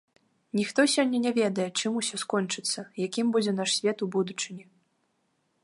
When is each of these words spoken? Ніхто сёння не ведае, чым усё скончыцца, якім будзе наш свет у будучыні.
Ніхто 0.59 0.85
сёння 0.93 1.19
не 1.25 1.33
ведае, 1.39 1.67
чым 1.81 1.99
усё 2.01 2.15
скончыцца, 2.23 2.79
якім 3.07 3.27
будзе 3.35 3.51
наш 3.59 3.69
свет 3.81 3.97
у 4.07 4.09
будучыні. 4.17 4.65